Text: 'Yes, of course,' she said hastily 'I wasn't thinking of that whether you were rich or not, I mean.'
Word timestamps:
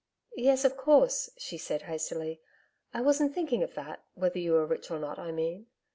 'Yes, 0.35 0.65
of 0.65 0.77
course,' 0.77 1.29
she 1.37 1.59
said 1.59 1.83
hastily 1.83 2.41
'I 2.91 3.01
wasn't 3.03 3.35
thinking 3.35 3.61
of 3.61 3.75
that 3.75 4.01
whether 4.15 4.39
you 4.39 4.53
were 4.53 4.65
rich 4.65 4.89
or 4.89 4.97
not, 4.97 5.19
I 5.19 5.31
mean.' 5.31 5.67